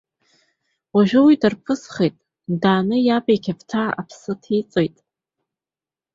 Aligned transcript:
Уажәы 0.95 1.19
уи 1.25 1.35
дарԥысхеит, 1.41 2.15
дааны 2.61 2.97
иаб 3.07 3.25
иқьаԥҭа 3.35 3.81
аԥсы 3.99 4.33
ҭеиҵоит. 4.41 4.95